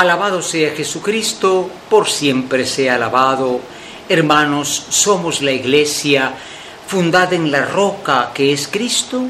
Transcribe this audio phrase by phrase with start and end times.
[0.00, 3.60] Alabado sea Jesucristo, por siempre sea alabado.
[4.08, 6.32] Hermanos, somos la iglesia
[6.86, 9.24] fundada en la roca que es Cristo,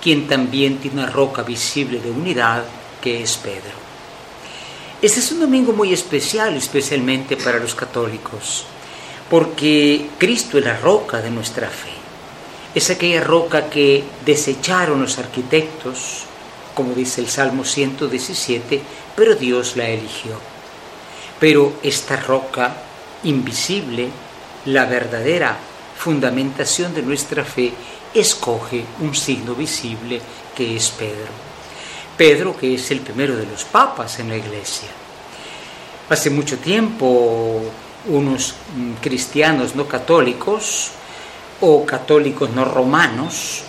[0.00, 2.64] quien también tiene una roca visible de unidad
[3.02, 3.76] que es Pedro.
[5.02, 8.64] Este es un domingo muy especial, especialmente para los católicos,
[9.28, 11.92] porque Cristo es la roca de nuestra fe.
[12.74, 16.24] Es aquella roca que desecharon los arquitectos,
[16.76, 18.82] como dice el Salmo 117,
[19.16, 20.38] pero Dios la eligió.
[21.40, 22.76] Pero esta roca
[23.24, 24.10] invisible,
[24.66, 25.56] la verdadera
[25.96, 27.72] fundamentación de nuestra fe,
[28.12, 30.20] escoge un signo visible
[30.54, 31.32] que es Pedro.
[32.14, 34.88] Pedro que es el primero de los papas en la iglesia.
[36.10, 37.62] Hace mucho tiempo
[38.08, 40.90] unos mm, cristianos no católicos
[41.62, 43.62] o católicos no romanos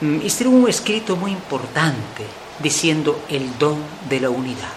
[0.00, 4.72] mm, hicieron un escrito muy importante diciendo el don de la unidad,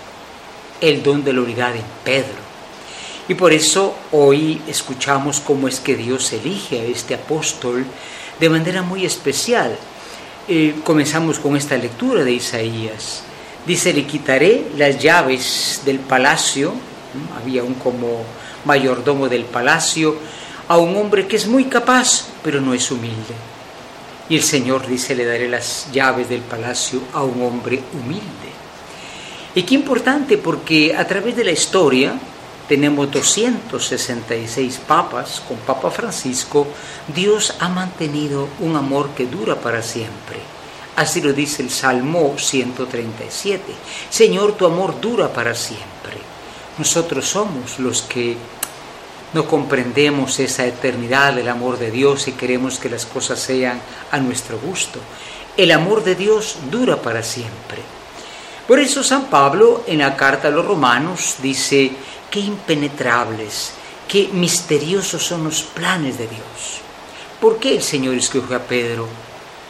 [0.82, 2.48] el don de la unidad en Pedro.
[3.28, 7.86] Y por eso hoy escuchamos cómo es que Dios elige a este apóstol
[8.40, 9.78] de manera muy especial.
[10.48, 13.24] Eh, comenzamos con esta lectura de Isaías.
[13.66, 16.74] Dice, le quitaré las llaves del palacio,
[17.42, 18.24] había un como
[18.64, 20.16] mayordomo del palacio,
[20.70, 23.36] a un hombre que es muy capaz, pero no es humilde.
[24.30, 28.52] Y el Señor dice, le daré las llaves del palacio a un hombre humilde.
[29.56, 32.14] Y qué importante porque a través de la historia
[32.68, 36.68] tenemos 266 papas, con Papa Francisco,
[37.16, 40.38] Dios ha mantenido un amor que dura para siempre.
[40.98, 43.64] Así lo dice el Salmo 137.
[44.10, 46.18] Señor, tu amor dura para siempre.
[46.78, 48.36] Nosotros somos los que
[49.34, 54.20] no comprendemos esa eternidad del amor de Dios y queremos que las cosas sean a
[54.20, 55.00] nuestro gusto.
[55.58, 57.82] El amor de Dios dura para siempre.
[58.68, 61.92] Por eso San Pablo en la carta a los romanos dice,
[62.30, 63.72] qué impenetrables,
[64.08, 66.82] qué misteriosos son los planes de Dios.
[67.40, 69.08] ¿Por qué el Señor escogió a Pedro,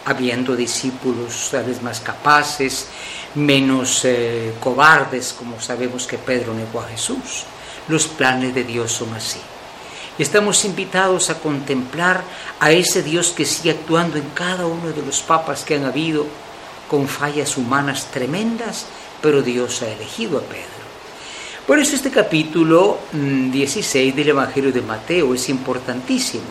[0.06, 2.88] habiendo discípulos tal vez más capaces,
[3.36, 7.46] menos eh, cobardes, como sabemos que Pedro negó a Jesús?
[7.88, 9.40] Los planes de Dios son así.
[10.18, 12.24] Estamos invitados a contemplar
[12.60, 16.26] a ese Dios que sigue actuando en cada uno de los papas que han habido
[16.88, 18.86] con fallas humanas tremendas,
[19.22, 20.88] pero Dios ha elegido a Pedro.
[21.68, 26.46] Por eso este capítulo 16 mm, del Evangelio de Mateo es importantísimo.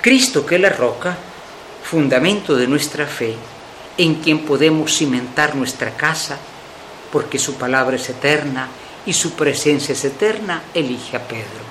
[0.00, 1.16] Cristo que es la roca,
[1.84, 3.34] fundamento de nuestra fe,
[3.98, 6.38] en quien podemos cimentar nuestra casa,
[7.12, 8.68] porque su palabra es eterna
[9.08, 11.64] y su presencia es eterna, elige a Pedro.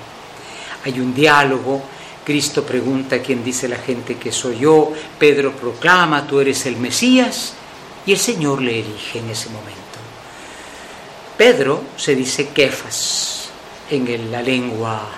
[0.84, 1.80] Hay un diálogo,
[2.24, 7.52] Cristo pregunta quién dice la gente que soy yo, Pedro proclama, tú eres el Mesías,
[8.04, 9.76] y el Señor le elige en ese momento.
[11.36, 13.50] Pedro se dice Kefas
[13.88, 15.08] en la lengua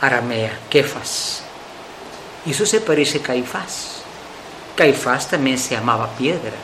[0.00, 1.42] aramea, Kefas.
[2.46, 4.00] Y eso se parece a Caifás.
[4.74, 6.56] Caifás también se llamaba piedra.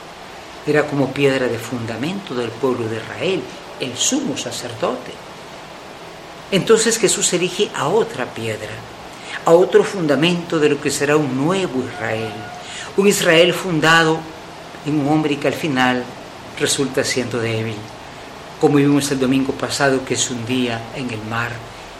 [0.67, 3.43] Era como piedra de fundamento del pueblo de Israel
[3.83, 5.13] el sumo sacerdote.
[6.51, 8.71] Entonces Jesús elige a otra piedra,
[9.45, 12.33] a otro fundamento de lo que será un nuevo Israel,
[12.97, 14.19] un Israel fundado
[14.87, 16.05] en un hombre que al final
[16.61, 17.77] resulta siendo débil,
[18.61, 21.51] como vimos el domingo pasado que es un día en el mar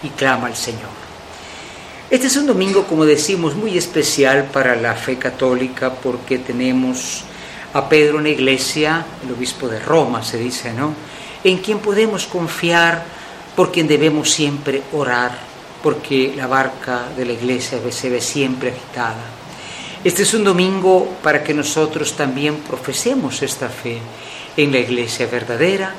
[0.03, 1.03] y clama al Señor.
[2.11, 7.25] Este es un domingo, como decimos, muy especial para la fe católica porque tenemos
[7.73, 10.95] a Pedro en la iglesia, el obispo de Roma se dice, ¿no?
[11.45, 13.05] En quien podemos confiar,
[13.57, 15.39] por quien debemos siempre orar,
[15.83, 19.25] porque la barca de la iglesia se ve siempre agitada.
[20.05, 23.99] Este es un domingo para que nosotros también profesemos esta fe
[24.57, 25.95] en la iglesia verdadera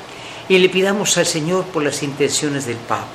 [0.48, 3.06] y le pidamos al Señor por las intenciones del Papa.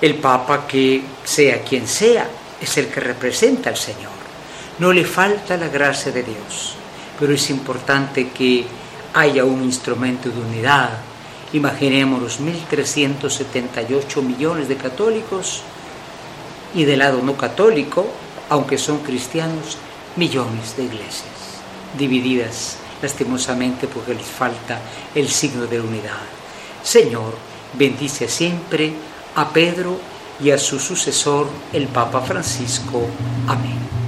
[0.00, 2.28] El Papa que sea quien sea,
[2.60, 4.12] es el que representa al Señor.
[4.78, 6.74] No le falta la gracia de Dios,
[7.18, 8.64] pero es importante que
[9.14, 10.90] haya un instrumento de unidad,
[11.52, 15.62] Imaginemos los 1.378 millones de católicos
[16.74, 18.06] y del lado no católico,
[18.48, 19.78] aunque son cristianos,
[20.16, 21.40] millones de iglesias
[21.96, 24.80] divididas lastimosamente porque les falta
[25.14, 26.20] el signo de unidad.
[26.82, 27.34] Señor,
[27.74, 28.92] bendice siempre
[29.34, 29.98] a Pedro
[30.42, 33.02] y a su sucesor, el Papa Francisco.
[33.46, 33.99] Amén.